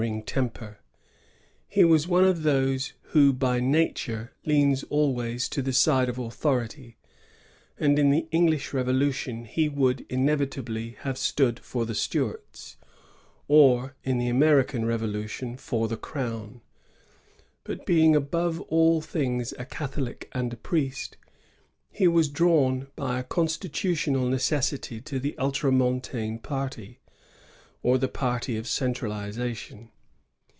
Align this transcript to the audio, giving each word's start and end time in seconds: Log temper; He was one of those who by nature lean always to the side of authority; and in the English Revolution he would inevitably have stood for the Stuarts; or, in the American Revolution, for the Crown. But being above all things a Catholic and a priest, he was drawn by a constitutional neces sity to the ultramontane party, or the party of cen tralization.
Log 0.07 0.25
temper; 0.25 0.79
He 1.67 1.83
was 1.85 2.07
one 2.07 2.23
of 2.23 2.41
those 2.41 2.93
who 3.13 3.31
by 3.31 3.59
nature 3.59 4.31
lean 4.43 4.75
always 4.89 5.47
to 5.49 5.61
the 5.61 5.73
side 5.73 6.09
of 6.09 6.17
authority; 6.17 6.97
and 7.79 7.99
in 7.99 8.09
the 8.09 8.25
English 8.31 8.73
Revolution 8.73 9.45
he 9.45 9.69
would 9.69 10.03
inevitably 10.09 10.95
have 11.01 11.19
stood 11.19 11.59
for 11.59 11.85
the 11.85 11.93
Stuarts; 11.93 12.77
or, 13.47 13.93
in 14.03 14.17
the 14.17 14.27
American 14.27 14.85
Revolution, 14.85 15.55
for 15.55 15.87
the 15.87 15.97
Crown. 15.97 16.61
But 17.63 17.85
being 17.85 18.15
above 18.15 18.59
all 18.61 19.01
things 19.01 19.53
a 19.59 19.65
Catholic 19.65 20.29
and 20.31 20.51
a 20.51 20.57
priest, 20.57 21.15
he 21.91 22.07
was 22.07 22.27
drawn 22.27 22.87
by 22.95 23.19
a 23.19 23.23
constitutional 23.23 24.27
neces 24.27 24.75
sity 24.75 25.03
to 25.05 25.19
the 25.19 25.35
ultramontane 25.37 26.39
party, 26.39 26.97
or 27.83 27.97
the 27.97 28.07
party 28.07 28.57
of 28.57 28.67
cen 28.67 28.93
tralization. 28.93 29.89